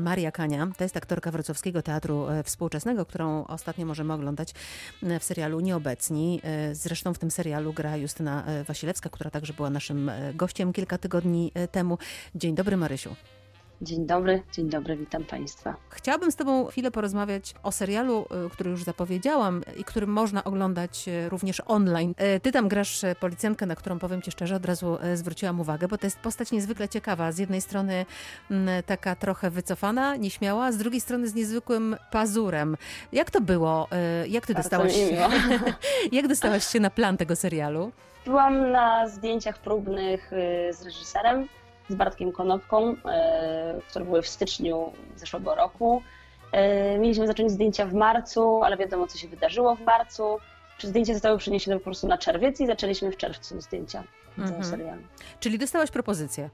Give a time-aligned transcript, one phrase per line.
[0.00, 0.68] Maria Kania.
[0.76, 4.54] To jest aktorka Wrocławskiego Teatru e, Współczesnego, którą ostatnio możemy oglądać
[5.02, 6.40] e, w serialu Nieobecni.
[6.44, 11.52] E, Zresztą w tym serialu gra Justyna Wasilewska, która także była naszym gościem kilka tygodni
[11.72, 11.98] temu.
[12.34, 13.16] Dzień dobry Marysiu.
[13.82, 15.76] Dzień dobry, dzień dobry, witam Państwa.
[15.90, 21.08] Chciałabym z Tobą chwilę porozmawiać o serialu, y, który już zapowiedziałam i który można oglądać
[21.08, 22.14] y, również online.
[22.36, 25.60] Y, Ty tam grasz y, policjantkę, na którą powiem Ci szczerze, od razu y, zwróciłam
[25.60, 27.32] uwagę, bo to jest postać niezwykle ciekawa.
[27.32, 28.06] Z jednej strony
[28.50, 32.76] mm, taka trochę wycofana, nieśmiała, z drugiej strony z niezwykłym pazurem.
[33.12, 33.88] Jak to było?
[34.24, 35.28] Y, Jak Ty Bardzo dostałaś, miło.
[36.18, 37.92] jak dostałaś się na plan tego serialu?
[38.24, 41.48] Byłam na zdjęciach próbnych y, z reżyserem,
[41.90, 42.96] z Bartkiem Konopką, y,
[43.88, 46.02] które były w styczniu zeszłego roku.
[46.94, 50.38] Y, Mieliśmy zacząć zdjęcia w marcu, ale wiadomo, co się wydarzyło w marcu.
[50.82, 54.02] Zdjęcia zostały przeniesione po prostu na czerwiec i zaczęliśmy w czerwcu zdjęcia
[54.38, 54.64] Mhm.
[54.64, 55.02] serialu.
[55.40, 56.50] Czyli dostałaś propozycję.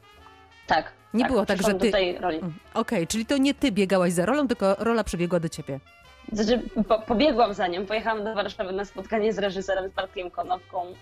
[0.66, 0.92] Tak.
[1.14, 2.38] Nie było tak, że ty- do tej roli.
[2.38, 5.80] Mm, Okej, czyli to nie Ty biegałaś za rolą, tylko rola przebiegła do Ciebie.
[6.32, 10.86] Znaczy, po, pobiegłam za nią, pojechałam do Warszawy na spotkanie z reżyserem, z Bartkiem Konopką
[10.86, 10.92] e,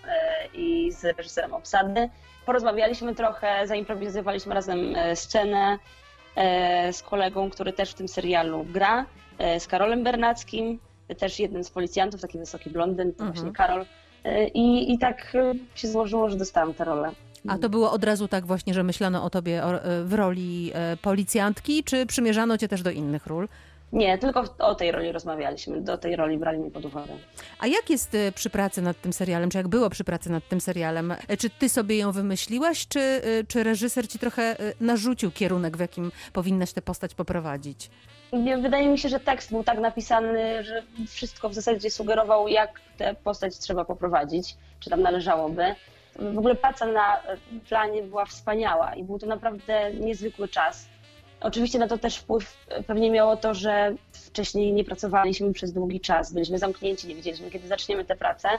[0.53, 2.09] i z reżyserem obsady.
[2.45, 5.79] Porozmawialiśmy trochę, zaimprowizowaliśmy razem e, scenę
[6.35, 9.05] e, z kolegą, który też w tym serialu gra,
[9.59, 10.79] z Karolem Bernackim,
[11.17, 13.33] też jednym z policjantów, taki wysoki blondyn, to Mhm.
[13.33, 13.85] właśnie Karol.
[14.53, 15.37] I, I tak
[15.75, 17.11] się złożyło, że dostałam tę rolę.
[17.47, 19.61] A to było od razu tak właśnie, że myślano o tobie
[20.03, 23.47] w roli policjantki, czy przymierzano cię też do innych ról?
[23.95, 27.13] Nie, tylko o tej roli rozmawialiśmy, do tej roli brali mnie pod uwagę.
[27.59, 30.47] A jak jest e, przy pracy nad tym serialem, czy jak było przy pracy nad
[30.47, 31.11] tym serialem?
[31.27, 35.77] E, Czy ty sobie ją wymyśliłaś, czy, e, czy reżyser ci trochę e, narzucił kierunek,
[35.77, 37.89] w jakim powinnaś tę postać poprowadzić?
[38.33, 42.81] Nie, wydaje mi się, że tekst był tak napisany, że wszystko w zasadzie sugerował, jak
[42.97, 45.75] tę postać trzeba poprowadzić, czy tam należałoby.
[46.19, 47.21] W ogóle praca na
[47.69, 50.85] planie była wspaniała i był to naprawdę niezwykły czas.
[51.41, 55.99] Oczywiście na to też wpływ e, pewnie miało to, że wcześniej nie pracowaliśmy przez długi
[55.99, 58.49] czas, byliśmy zamknięci, nie wiedzieliśmy, kiedy zaczniemy tę pracę,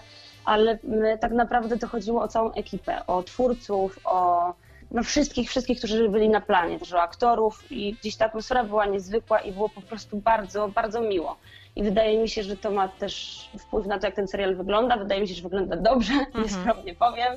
[0.44, 4.54] ale mm, tak naprawdę to chodziło o całą ekipę, o twórców, o
[4.90, 8.86] no wszystkich, wszystkich, którzy byli na planie, też o aktorów i gdzieś ta atmosfera była
[8.86, 11.36] niezwykła i było po prostu bardzo, bardzo miło.
[11.76, 14.96] I wydaje mi się, że to ma też wpływ na to, jak ten serial wygląda.
[14.96, 16.12] Wydaje mi się, że wygląda dobrze,
[16.42, 17.32] nieskromnie powiem.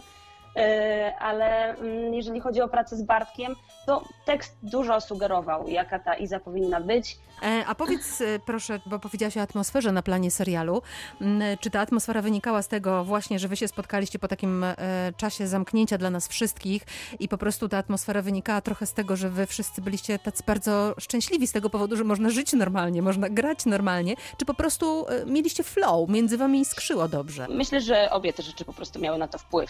[0.56, 0.64] Yy,
[1.20, 3.56] Ale mm, jeżeli chodzi o pracę z Bartkiem,
[3.86, 7.18] to tekst dużo sugerował, jaka ta Iza powinna być.
[7.44, 10.82] E, A powiedz e, proszę, bo powiedziałaś o atmosferze na planie serialu.
[11.22, 14.76] M, Czy ta atmosfera wynikała z tego właśnie, że wy się spotkaliście po takim e,
[15.18, 16.84] czasie zamknięcia dla nas wszystkich
[17.20, 20.96] i po prostu ta atmosfera wynikała trochę z tego, że wy wszyscy byliście tacy bardzo
[21.00, 25.26] szczęśliwi z tego powodu, że można żyć normalnie, można grać normalnie, czy po prostu e,
[25.26, 27.48] mieliście flow, między wami skrzyło dobrze?
[27.50, 29.70] Myślę, że obie te rzeczy po prostu miały na to wpływ.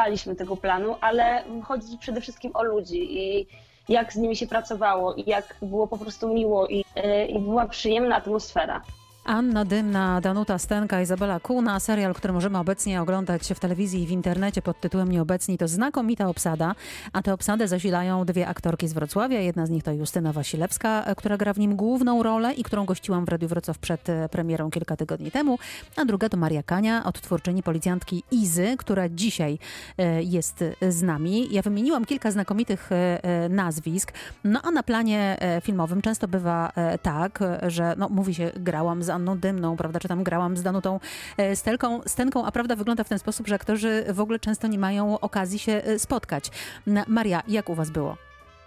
[0.00, 3.46] Wyczekiwaliśmy tego planu, ale chodzi przede wszystkim o ludzi i
[3.88, 7.66] jak z nimi się pracowało i jak było po prostu miło i, yy, i była
[7.66, 8.82] przyjemna atmosfera.
[9.30, 11.80] Anna Dymna, Danuta Stenka, Izabela Kuna.
[11.80, 16.28] Serial, który możemy obecnie oglądać w telewizji i w internecie pod tytułem Nieobecni, to znakomita
[16.28, 16.74] obsada,
[17.12, 19.40] a tę obsadę zasilają dwie aktorki z Wrocławia.
[19.40, 23.24] Jedna z nich to Justyna Wasilewska, która gra w nim główną rolę i którą gościłam
[23.24, 25.58] w Radiu Wrocław przed e, premierą kilka tygodni temu,
[25.96, 29.58] a druga to Maria Kania, odtwórczyni policjantki Izy, która dzisiaj
[29.98, 31.48] e, jest z nami.
[31.50, 34.12] Ja wymieniłam kilka znakomitych e, nazwisk,
[34.44, 39.38] no a na planie filmowym często bywa tak, że no, mówi się grałam z Anną
[39.38, 41.00] Dymną, prawda, czy tam grałam z Danutą
[41.36, 44.78] e, Stelką, Stenką, a prawda wygląda w ten sposób, że aktorzy w ogóle często nie
[44.78, 46.50] mają okazji się e, spotkać.
[46.86, 48.16] N- Maria, jak u was było?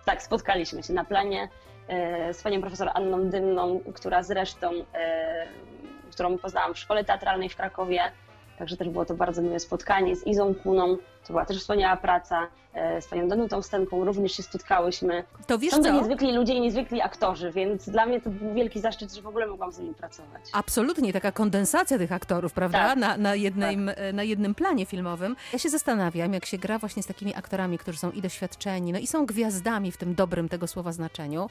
[0.06, 1.50] Tak, spotkaliśmy się na planie
[1.88, 4.72] e, z panią profesor Anną Dymną, która zresztą,
[6.12, 8.00] którą poznałam w szkole teatralnej w Krakowie.
[8.60, 10.98] Także też było to bardzo miłe spotkanie z Izą Kuną.
[11.28, 12.48] To była też wspaniała praca.
[12.74, 15.24] E, z panią Danutą Stenką również się spotkałyśmy.
[15.48, 15.92] To wiesz Są to co?
[15.92, 19.48] niezwykli ludzie i niezwykli aktorzy, więc dla mnie to był wielki zaszczyt, że w ogóle
[19.48, 20.42] mogłam z nimi pracować.
[20.54, 22.78] Absolutnie, taka kondensacja tych aktorów, prawda?
[22.78, 22.98] Tak.
[22.98, 25.36] Na, na, jednym, e, na jednym planie filmowym.
[25.54, 29.00] Ja się zastanawiam, jak się gra właśnie z takimi aktorami, którzy są i doświadczeni, no
[29.00, 31.50] i są gwiazdami w tym dobrym tego słowa znaczeniu,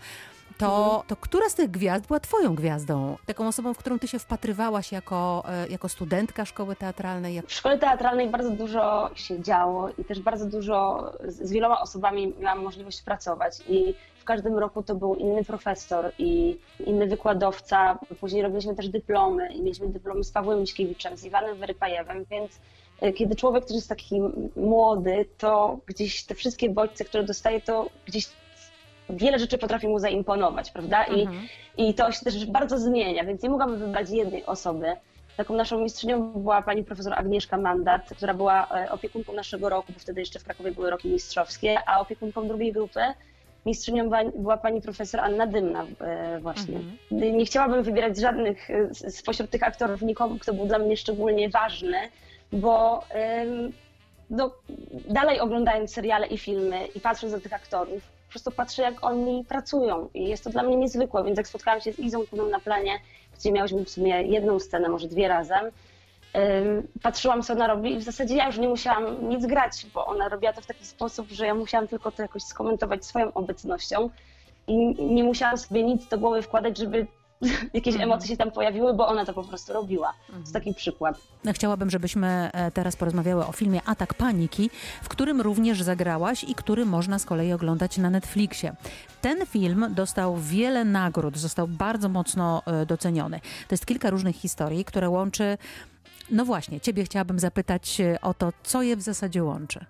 [0.58, 1.02] to, Mhm.
[1.06, 3.16] to która z tych gwiazd była twoją gwiazdą?
[3.26, 7.42] Taką osobą, w którą ty się wpatrywałaś jako, e, jako studentka szkoły teatralnej?
[7.46, 9.61] W szkole teatralnej bardzo dużo się działo
[9.98, 14.82] i też bardzo dużo z, z wieloma osobami miałam możliwość pracować i w każdym roku
[14.82, 17.98] to był inny profesor i inny wykładowca.
[18.20, 22.60] Później robiliśmy też dyplomy i mieliśmy dyplomy z Pawłem Miśkiewiczem, z Iwanem Wyrypajewem, więc
[23.00, 24.20] e, kiedy człowiek, który jest taki
[24.56, 28.28] młody, to gdzieś te wszystkie bodźce, które dostaje, to gdzieś
[29.10, 31.04] wiele rzeczy potrafi mu zaimponować, prawda?
[31.04, 31.46] I, Mhm.
[31.76, 34.96] i to się też bardzo zmienia, więc nie mogłam wybrać jednej osoby.
[35.36, 39.98] Taką naszą mistrzynią była pani profesor Agnieszka Mandat, która była e, opiekunką naszego roku, bo
[39.98, 43.00] wtedy jeszcze w Krakowie były roki mistrzowskie, a opiekunką drugiej grupy
[43.66, 46.76] mistrzynią była pani profesor Anna Dymna e, właśnie.
[46.76, 47.36] Mhm.
[47.38, 51.98] Nie chciałabym wybierać żadnych spośród tych aktorów, nikomu, kto był dla mnie szczególnie ważny,
[52.52, 53.04] bo
[54.30, 54.50] no,
[55.08, 59.44] dalej oglądając seriale i filmy i patrząc na tych aktorów, po prostu patrzę, jak oni
[59.48, 62.60] pracują i jest to dla mnie niezwykłe, więc jak spotkałam się z Izą Kuną na
[62.60, 62.92] planie,
[63.38, 65.70] gdzie miałyśmy w sumie jedną scenę, może dwie razem,
[67.02, 70.28] patrzyłam, co ona robi i w zasadzie ja już nie musiałam nic grać, bo ona
[70.28, 74.10] robiła to w taki sposób, że ja musiałam tylko to jakoś skomentować swoją obecnością
[74.66, 74.76] i
[75.14, 77.06] nie musiałam sobie nic do głowy wkładać, żeby
[77.74, 78.10] jakieś mhm.
[78.10, 80.14] emocje się tam pojawiły, bo ona to po prostu robiła.
[80.26, 81.18] To jest taki przykład.
[81.44, 84.70] No, chciałabym, żebyśmy e, teraz porozmawiały o filmie Atak Paniki,
[85.02, 88.74] w którym również zagrałaś i który można z kolei oglądać na Netflixie.
[89.20, 93.40] Ten film dostał wiele nagród, został bardzo mocno e, doceniony.
[93.40, 95.58] To jest kilka różnych historii, które łączy
[96.30, 99.84] no właśnie, ciebie chciałabym zapytać e, o to, co je w zasadzie łączy.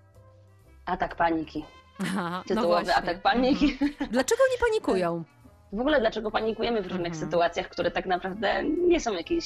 [0.85, 1.65] Atak paniki.
[1.99, 3.77] Aha, no Tytułowy no atak paniki.
[3.81, 4.09] Mhm.
[4.11, 5.23] Dlaczego nie panikują?
[5.73, 7.25] W ogóle dlaczego panikujemy w różnych mhm.
[7.25, 9.45] sytuacjach, które tak naprawdę nie są jakieś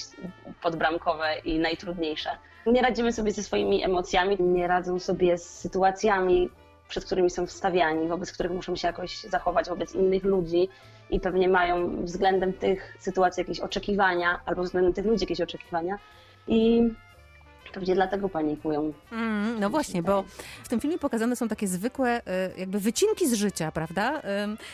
[0.62, 2.30] podbramkowe i najtrudniejsze.
[2.66, 6.50] Nie radzimy sobie ze swoimi emocjami, nie radzą sobie z sytuacjami,
[6.88, 10.70] przed którymi są wstawiani, wobec których muszą się jakoś zachować wobec innych ludzi
[11.10, 16.00] i pewnie mają względem tych sytuacji jakieś oczekiwania, albo względem tych ludzi jakieś oczekiwania.
[16.48, 16.90] I
[17.74, 18.94] Pewnie dlatego panikują.
[19.12, 20.24] Mm, no właśnie, bo
[20.64, 24.22] w tym filmie pokazane są takie zwykłe e, jakby wycinki z życia, prawda?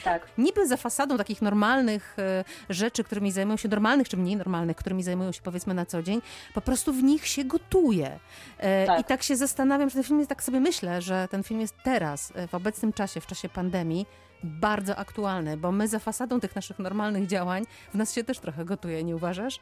[0.03, 0.27] Tak.
[0.37, 5.03] Niby za fasadą takich normalnych e, rzeczy, którymi zajmują się, normalnych czy mniej normalnych, którymi
[5.03, 6.21] zajmują się powiedzmy na co dzień,
[6.53, 8.19] po prostu w nich się gotuje.
[8.57, 8.99] E, tak.
[8.99, 11.75] I tak się zastanawiam, że ten film jest, tak sobie myślę, że ten film jest
[11.83, 14.05] teraz, w obecnym czasie, w czasie pandemii,
[14.43, 18.65] bardzo aktualny, bo my za fasadą tych naszych normalnych działań w nas się też trochę
[18.65, 19.59] gotuje, nie uważasz?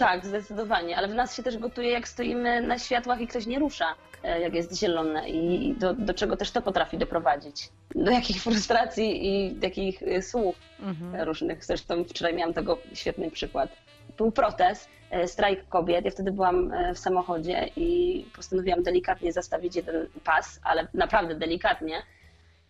[0.00, 3.58] Tak, zdecydowanie, ale w nas się też gotuje, jak stoimy na światłach i ktoś nie
[3.58, 7.68] rusza, e, jak jest zielone i do, do czego też to potrafi doprowadzić.
[7.94, 11.28] Do jakich frustracji i jakich e, słów mhm.
[11.28, 11.64] różnych.
[11.64, 13.70] Zresztą wczoraj miałam tego świetny przykład.
[14.16, 16.04] Był protest, e, strajk kobiet.
[16.04, 22.02] Ja wtedy byłam w samochodzie i postanowiłam delikatnie zastawić jeden pas, ale naprawdę delikatnie.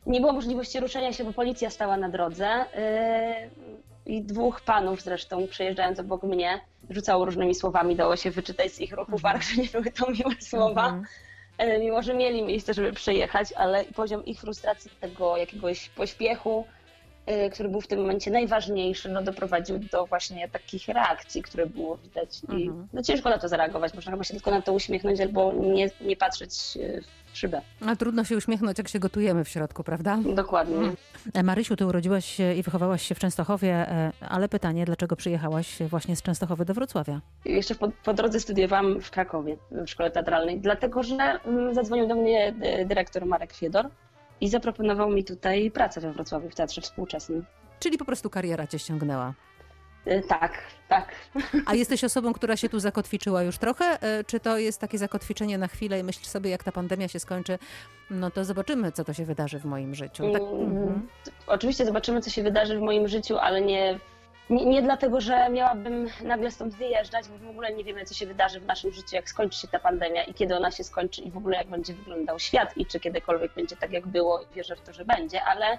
[0.06, 2.64] Nie było możliwości ruszenia się, bo policja stała na drodze
[4.10, 6.60] i dwóch panów zresztą przejeżdżając obok mnie
[6.90, 9.42] rzucało różnymi słowami, dało się wyczytać z ich ruchów mhm.
[9.42, 10.84] że nie były to miłe słowa.
[10.84, 11.04] Mhm.
[11.58, 16.66] E, mimo, że mieli miejsce, żeby przejechać, ale poziom ich frustracji, tego jakiegoś pośpiechu,
[17.52, 22.40] który był w tym momencie najważniejszy, no doprowadził do właśnie takich reakcji, które było widać.
[22.58, 22.88] I mhm.
[22.92, 26.16] no ciężko na to zareagować, można chyba się tylko na to uśmiechnąć albo nie, nie
[26.16, 27.00] patrzeć e,
[27.32, 27.60] szybę.
[27.86, 30.18] A trudno się uśmiechnąć, jak się gotujemy w środku, prawda?
[30.34, 30.76] Dokładnie.
[30.76, 30.96] Mm.
[31.34, 35.78] E, Marysiu, ty urodziłaś się i wychowałaś się w Częstochowie, e, ale pytanie, dlaczego przyjechałaś
[35.82, 37.20] właśnie z Częstochowy do Wrocławia?
[37.44, 42.14] Jeszcze po, po drodze studiowałam w Krakowie, w szkole teatralnej, dlatego że mm, zadzwonił do
[42.14, 43.88] mnie e, dyrektor Marek Fiedor
[44.40, 47.44] i zaproponował mi tutaj pracę we Wrocławiu w Teatrze Współczesnym.
[47.81, 49.34] Czyli po prostu kariera cię ściągnęła.
[50.06, 50.52] E, tak,
[50.88, 51.14] tak.
[51.66, 53.84] A jesteś osobą, która się tu zakotwiczyła już trochę?
[54.02, 57.20] E, czy to jest takie zakotwiczenie na chwilę i myślisz sobie, jak ta pandemia się
[57.20, 57.58] skończy,
[58.10, 60.32] no to zobaczymy, co to się wydarzy w moim życiu?
[60.32, 60.42] Tak?
[60.42, 61.08] Mm, mhm.
[61.46, 63.98] Oczywiście zobaczymy, co się wydarzy w moim życiu, ale nie,
[64.50, 68.26] nie, nie, dlatego, że miałabym nagle stąd wyjeżdżać, bo w ogóle nie wiemy, co się
[68.26, 71.31] wydarzy w naszym życiu, jak skończy się ta pandemia i kiedy ona się skończy i
[71.31, 74.76] w ogóle jak będzie wyglądał świat i czy kiedykolwiek będzie tak, jak było i wierzę
[74.76, 75.79] w to, że będzie, ale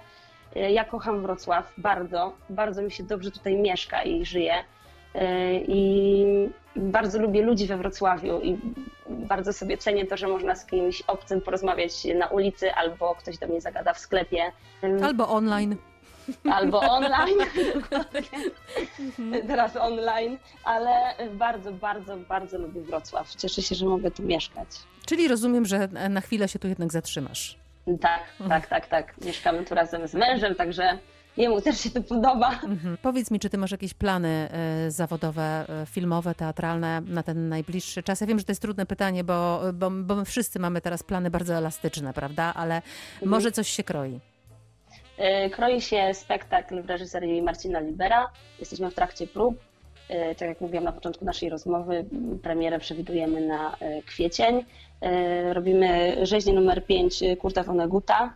[0.56, 4.54] E, ja kocham Wrocław bardzo, bardzo mi się dobrze tutaj mieszka i żyje.
[5.14, 8.58] E, I bardzo lubię ludzi we Wrocławiu i
[9.08, 13.46] bardzo sobie cenię to, że można z kimś obcym porozmawiać na ulicy albo ktoś do
[13.46, 14.52] mnie zagada w sklepie.
[15.02, 15.76] Albo online.
[16.52, 17.38] Albo online.
[19.46, 20.92] Teraz online, ale
[21.34, 23.34] bardzo, bardzo, bardzo lubię Wrocław.
[23.34, 24.68] Cieszę się, że mogę tu mieszkać.
[25.06, 27.58] Czyli rozumiem, że na chwilę się tu jednak zatrzymasz.
[28.00, 29.14] Tak, tak, tak, tak.
[29.24, 30.98] Mieszkamy tu razem z mężem, także
[31.36, 32.50] jemu też się to podoba.
[32.50, 32.96] Mhm.
[33.02, 34.48] Powiedz mi, czy ty masz jakieś plany
[34.86, 38.20] y, zawodowe, y, filmowe, teatralne na ten najbliższy czas?
[38.20, 41.30] Ja wiem, że to jest trudne pytanie, bo, bo, bo my wszyscy mamy teraz plany
[41.30, 42.54] bardzo elastyczne, prawda?
[42.54, 43.30] Ale mhm.
[43.30, 44.20] może coś się kroi.
[45.18, 48.30] Y, kroi się spektakl w reżyserii Marcina Libera.
[48.60, 49.54] Jesteśmy w trakcie prób.
[50.38, 52.04] Tak jak mówiłam na początku naszej rozmowy,
[52.42, 53.76] premierę przewidujemy na
[54.06, 54.64] kwiecień.
[55.02, 58.34] E, robimy rzeźnię numer 5 e, Kurta Voneguta.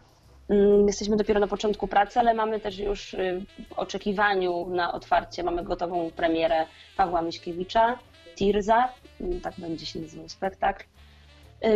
[0.48, 5.42] Mm, jesteśmy dopiero na początku pracy, ale mamy też już e, w oczekiwaniu na otwarcie,
[5.42, 6.66] mamy gotową premierę
[6.96, 7.98] Pawła Miśkiewicza,
[8.36, 8.88] Tirza,
[9.20, 10.84] mm, tak będzie się nazywał spektakl.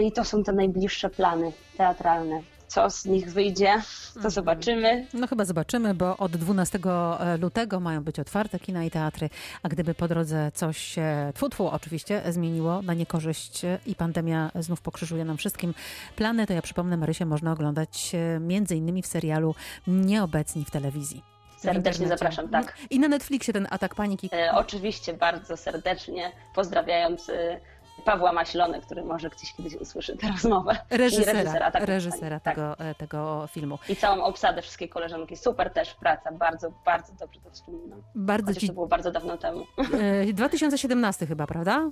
[0.02, 2.42] I to są te najbliższe plany teatralne.
[2.71, 3.75] Co z nich wyjdzie,
[4.15, 4.31] to Mhm.
[4.31, 5.07] zobaczymy.
[5.15, 6.79] No chyba zobaczymy, bo od 12
[7.41, 9.31] lutego mają być otwarte kina i teatry,
[9.62, 14.50] a gdyby po drodze coś się, tfu, tfu, oczywiście, zmieniło na niekorzyść e, i pandemia
[14.55, 15.75] znów pokrzyżuje nam wszystkim
[16.17, 19.55] plany, to ja przypomnę, Marysię można oglądać e, między innymi w serialu
[19.87, 21.23] Nieobecni w telewizji.
[21.59, 22.77] Serdecznie zapraszam, tak.
[22.91, 24.31] I na Netflixie ten atak paniki.
[24.33, 27.61] E, oczywiście bardzo serdecznie pozdrawiając e,
[28.00, 30.76] Pawła Maślony, który może gdzieś kiedyś usłyszy tę rozmowę.
[30.88, 32.54] Czyli Reżysera, tak, reżysera tak.
[32.54, 33.78] tego, e, tego filmu.
[33.88, 35.37] I całą obsadę, wszystkie koleżanki.
[35.37, 38.02] Super też praca, bardzo, bardzo dobrze to wspominam.
[38.14, 38.66] Bardzo Chociaż ci...
[38.66, 39.64] to było bardzo dawno temu.
[40.28, 41.90] e, 2017 chyba, prawda?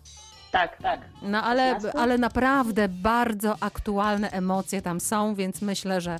[0.51, 1.01] Tak, tak.
[1.23, 1.99] No ale, 15?
[2.01, 6.19] ale naprawdę bardzo aktualne emocje tam są, więc myślę, że,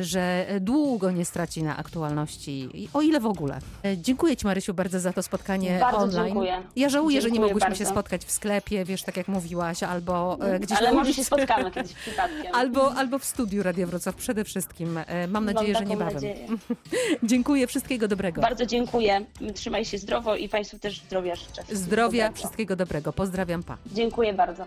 [0.00, 3.58] że długo nie straci na aktualności, o ile w ogóle.
[3.84, 6.24] E, Dziękuję Ci Marysiu bardzo za to spotkanie Bardzo online.
[6.26, 6.62] dziękuję.
[6.76, 8.00] Ja żałuję, że nie Dziękuję mogłyśmy się bardzo.
[8.00, 11.92] spotkać w sklepie, wiesz, tak jak mówiłaś, albo e, gdzieś Ale może się spotkamy kiedyś
[11.94, 12.54] przypadkiem.
[12.54, 14.98] Albo, albo w studiu Radia Wrocław przede wszystkim.
[14.98, 16.14] E, Mam Mam nadzieję, że taką niebawem.
[16.14, 16.46] nadzieję.
[17.22, 18.40] Dziękuję, wszystkiego dobrego.
[18.40, 19.24] Bardzo dziękuję.
[19.54, 21.52] Trzymaj się zdrowo i Państwu też zdrowia życzę.
[21.52, 22.36] Wszystkiego Zdrowia, dobrego.
[22.36, 23.12] wszystkiego dobrego.
[23.12, 24.66] Pozdrawiam, Dziękuję bardzo.